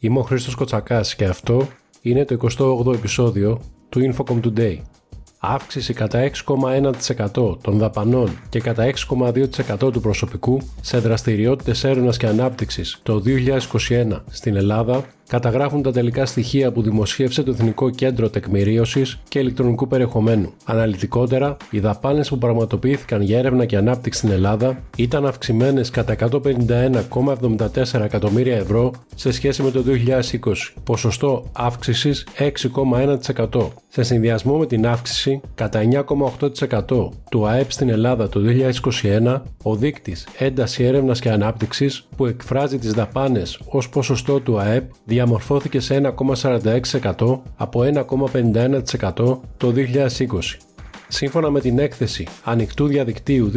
[0.00, 1.68] Είμαι ο Χρήστος Κοτσακάς και αυτό
[2.02, 4.76] είναι το 28ο επεισόδιο του Infocom Today.
[5.38, 13.00] Αύξηση κατά 6,1% των δαπανών και κατά 6,2% του προσωπικού σε δραστηριότητες έρευνας και ανάπτυξης
[13.02, 13.22] το
[13.88, 19.88] 2021 στην Ελλάδα καταγράφουν τα τελικά στοιχεία που δημοσίευσε το Εθνικό Κέντρο Τεκμηρίωσης και Ηλεκτρονικού
[19.88, 20.52] Περιεχομένου.
[20.64, 28.00] Αναλυτικότερα, οι δαπάνες που πραγματοποιήθηκαν για έρευνα και ανάπτυξη στην Ελλάδα ήταν αυξημένες κατά 151,74
[28.00, 30.52] εκατομμύρια ευρώ σε σχέση με το 2020,
[30.84, 33.68] ποσοστό αύξησης 6,1%.
[33.88, 35.80] Σε συνδυασμό με την αύξηση κατά
[36.88, 38.40] 9,8% του ΑΕΠ στην Ελλάδα το
[39.02, 44.90] 2021, ο δείκτης ένταση έρευνας και ανάπτυξης που εκφράζει τις δαπάνες ως ποσοστό του ΑΕΠ
[45.18, 49.78] διαμορφώθηκε σε 1,46% από 1,51% το 2020.
[51.08, 53.50] Σύμφωνα με την έκθεση Ανοιχτού Διαδικτύου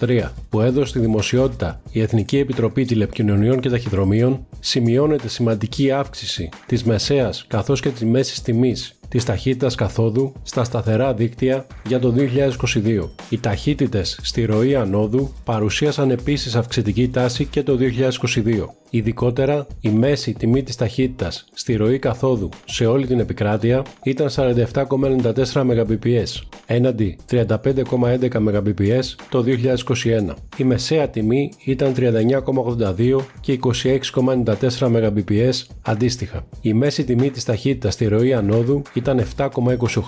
[0.00, 6.84] 2022-2023 που έδωσε στη δημοσιότητα η Εθνική Επιτροπή Τηλεπικοινωνιών και Ταχυδρομείων, σημειώνεται σημαντική αύξηση της
[6.84, 13.10] μεσαίας καθώς και της μέσης τιμής της ταχύτητας καθόδου στα σταθερά δίκτυα για το 2022.
[13.28, 18.68] Οι ταχύτητες στη ροή ανόδου παρουσίασαν επίσης αυξητική τάση και το 2022.
[18.90, 25.52] Ειδικότερα, η μέση τιμή της ταχύτητας στη ροή καθόδου σε όλη την επικράτεια ήταν 47,94
[25.52, 26.40] Mbps,
[26.72, 30.34] έναντι 35,11 Mbps το 2021.
[30.56, 36.46] Η μεσαία τιμή ήταν 39,82 και 26,94 Mbps αντίστοιχα.
[36.60, 39.48] Η μέση τιμή της ταχύτητας στη ροή ανόδου ήταν 7,28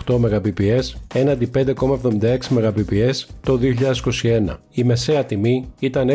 [0.06, 0.82] Mbps
[1.14, 3.58] έναντι 5,76 Mbps το
[4.22, 4.56] 2021.
[4.70, 6.08] Η μεσαία τιμή ήταν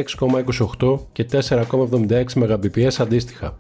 [0.79, 3.57] 6,28 και 4,76 Mbps αντίστοιχα.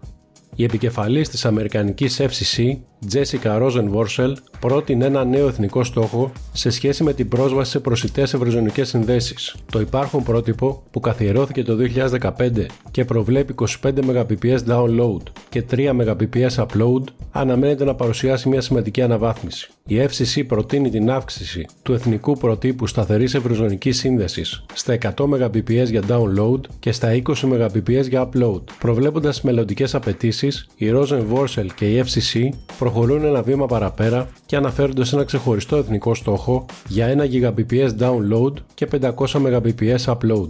[0.59, 2.77] Η επικεφαλής της Αμερικανικής FCC
[3.13, 8.87] Jessica Rosenworcel πρότεινε ένα νέο εθνικό στόχο σε σχέση με την πρόσβαση σε προσιτές ευρυζωνικές
[8.87, 9.55] συνδέσεις.
[9.71, 16.65] Το υπάρχον πρότυπο, που καθιερώθηκε το 2015 και προβλέπει 25 Mbps download και 3 Mbps
[16.65, 19.69] upload, αναμένεται να παρουσιάσει μια σημαντική αναβάθμιση.
[19.87, 26.01] Η FCC προτείνει την αύξηση του εθνικού προτύπου σταθερής ευρυζωνικής σύνδεσης στα 100 Mbps για
[26.09, 28.61] download και στα 20 Mbps για upload.
[28.79, 35.15] Προβλέποντας μελλοντικές απαιτήσεις, η Rosenworcel και η FCC προχωρούν ένα βήμα παραπέρα και αναφέρονται σε
[35.15, 40.49] ένα ξεχωριστό εθνικό στόχο για 1 Gbps download και 500 Mbps upload.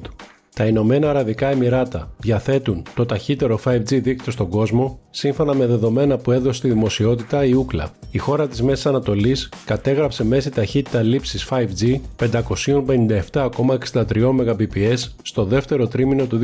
[0.57, 6.31] Τα Ηνωμένα Αραβικά Εμμυράτα διαθέτουν το ταχύτερο 5G δίκτυο στον κόσμο σύμφωνα με δεδομένα που
[6.31, 7.89] έδωσε στη δημοσιότητα η Ούκλα.
[8.11, 14.05] Η χώρα της Μέσης Ανατολής κατέγραψε μέση ταχύτητα λήψης 5G 557,63
[14.39, 16.39] Mbps στο δεύτερο τρίμηνο του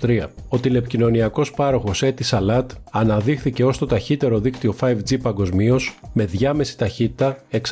[0.00, 0.22] 2023.
[0.48, 7.62] Ο τηλεπικοινωνιακός πάροχος Etisalat αναδείχθηκε ως το ταχύτερο δίκτυο 5G παγκοσμίως με διάμεση ταχύτητα 680,73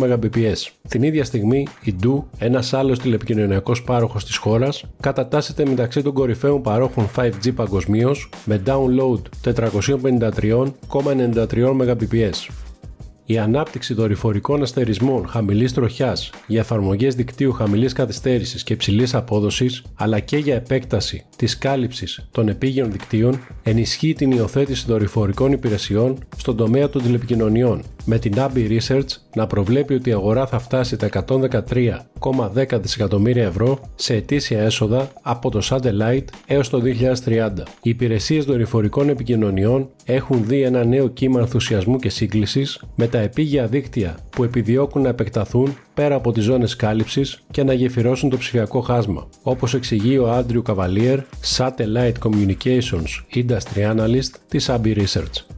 [0.00, 0.56] Mbps.
[0.88, 6.62] Την ίδια στιγμή η Du, ένας άλλος τηλεπικοινωνιακός πάροχος της χώρας, κατατάσσεται μεταξύ των κορυφαίων
[6.62, 12.48] παρόχων 5G παγκοσμίως με download 453,93 Mbps.
[13.24, 20.20] Η ανάπτυξη δορυφορικών αστερισμών χαμηλής τροχιάς για εφαρμογές δικτύου χαμηλής καθυστέρησης και υψηλής απόδοσης, αλλά
[20.20, 26.88] και για επέκταση της κάλυψης των επίγειων δικτύων, ενισχύει την υιοθέτηση δορυφορικών υπηρεσιών στον τομέα
[26.88, 32.80] των τηλεπικοινωνιών, με την Abbey Research να προβλέπει ότι η αγορά θα φτάσει τα 113,10
[32.80, 36.82] δισεκατομμύρια ευρώ σε ετήσια έσοδα από το satellite έως το
[37.24, 37.50] 2030.
[37.82, 43.66] Οι υπηρεσίες δορυφορικών επικοινωνιών έχουν δει ένα νέο κύμα ενθουσιασμού και σύγκλησης με τα επίγεια
[43.66, 48.80] δίκτυα που επιδιώκουν να επεκταθούν πέρα από τις ζώνες κάλυψης και να γεφυρώσουν το ψηφιακό
[48.80, 51.18] χάσμα, όπως εξηγεί ο Άντριου Καβαλίερ,
[51.56, 55.53] Satellite Communications Industry Analyst της Abbey Research.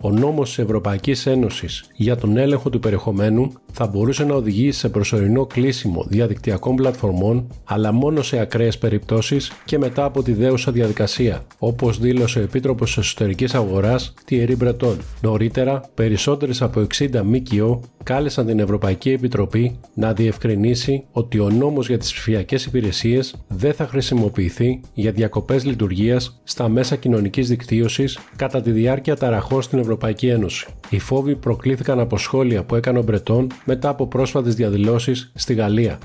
[0.00, 4.88] Ο νόμος της Ευρωπαϊκής Ένωσης για τον έλεγχο του περιεχομένου θα μπορούσε να οδηγήσει σε
[4.88, 11.44] προσωρινό κλείσιμο διαδικτυακών πλατφορμών, αλλά μόνο σε ακραίες περιπτώσεις και μετά από τη δέουσα διαδικασία,
[11.58, 14.96] όπως δήλωσε ο Επίτροπος Εσωτερικής Αγοράς Thierry Breton.
[15.20, 21.98] Νωρίτερα, περισσότερες από 60 ΜΚΟ κάλεσαν την Ευρωπαϊκή Επιτροπή να διευκρινίσει ότι ο νόμος για
[21.98, 28.70] τις ψηφιακές υπηρεσίες δεν θα χρησιμοποιηθεί για διακοπές λειτουργίας στα μέσα κοινωνικής δικτύωσης κατά τη
[28.70, 30.66] διάρκεια ταραχών στην Ευρωπαϊκή Ένωση.
[30.90, 35.98] Οι φόβοι προκλήθηκαν από σχόλια που έκανε ο Μπρετόν μετά από πρόσφατες διαδηλώσεις στη Γαλλία.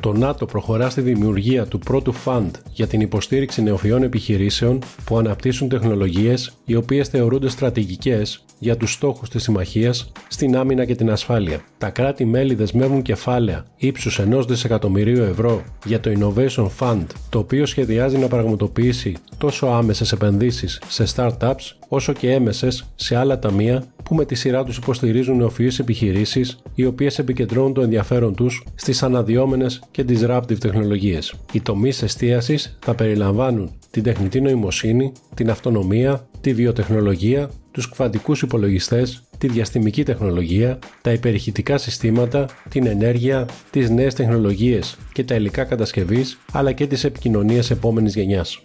[0.00, 5.68] Το ΝΑΤΟ προχωρά στη δημιουργία του πρώτου φαντ για την υποστήριξη νεοφυών επιχειρήσεων που αναπτύσσουν
[5.68, 11.60] τεχνολογίες οι οποίες θεωρούνται στρατηγικές για τους στόχους της συμμαχίας στην άμυνα και την ασφάλεια.
[11.78, 18.18] Τα κράτη-μέλη δεσμεύουν κεφάλαια ύψους 1 δισεκατομμυρίου ευρώ για το Innovation Fund, το οποίο σχεδιάζει
[18.18, 24.24] να πραγματοποιήσει τόσο άμεσες επενδύσεις σε startups όσο και έμεσες σε άλλα ταμεία που με
[24.24, 30.04] τη σειρά τους υποστηρίζουν νεοφυείς επιχειρήσεις οι οποίες επικεντρώνουν το ενδιαφέρον τους στις αναδυόμενες και
[30.08, 31.34] disruptive τεχνολογίες.
[31.52, 39.22] Οι τομείς εστίασης θα περιλαμβάνουν την τεχνητή νοημοσύνη, την αυτονομία, τη βιοτεχνολογία, τους κβαντικούς υπολογιστές,
[39.38, 46.38] τη διαστημική τεχνολογία, τα υπερηχητικά συστήματα, την ενέργεια, τις νέες τεχνολογίες και τα υλικά κατασκευής,
[46.52, 48.62] αλλά και τις επικοινωνίες επόμενης γενιάς.